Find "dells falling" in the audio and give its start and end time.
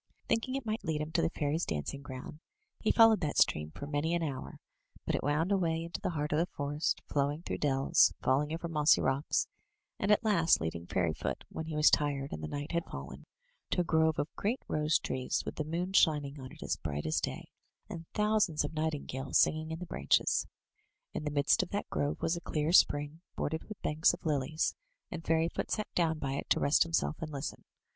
7.59-8.51